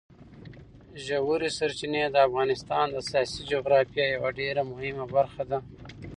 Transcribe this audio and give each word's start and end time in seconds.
ژورې 1.05 1.49
سرچینې 1.57 2.03
د 2.13 2.17
افغانستان 2.27 2.85
د 2.91 2.97
سیاسي 3.09 3.41
جغرافیې 3.51 4.05
یوه 4.15 4.29
ډېره 4.39 4.61
مهمه 4.71 5.05
برخه 5.15 5.43
ده. 5.51 5.59